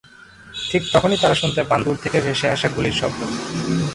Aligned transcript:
ঠিক 0.71 0.83
তখনই 0.93 1.19
তারা 1.21 1.35
শুনতে 1.35 1.61
পান 1.63 1.79
দূর 1.83 1.97
থেকে 2.03 2.17
ভেসে 2.21 2.47
আসা 2.49 2.67
গুলির 2.67 2.95
শব্দ। 3.01 3.19